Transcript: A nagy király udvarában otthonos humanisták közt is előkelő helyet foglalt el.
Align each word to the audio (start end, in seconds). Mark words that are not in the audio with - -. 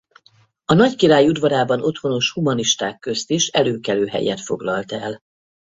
A 0.65 0.73
nagy 0.73 0.95
király 0.95 1.27
udvarában 1.27 1.81
otthonos 1.83 2.31
humanisták 2.31 2.99
közt 2.99 3.29
is 3.29 3.47
előkelő 3.47 4.05
helyet 4.07 4.39
foglalt 4.41 4.91
el. 4.91 5.19